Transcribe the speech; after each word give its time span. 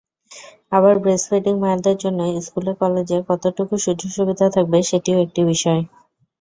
আবার 0.71 0.95
ব্রেস্টফিডিং 0.99 1.53
মায়েদের 1.59 1.95
জন্য 2.03 2.19
স্কুলে-কলেজে 2.39 3.17
কতটুকু 3.29 3.73
সুযোগ-সুবিধা 3.85 4.45
থাকবে, 4.55 4.77
সেটিও 4.89 5.17
একটি 5.25 5.41
বিষয়। 5.51 5.81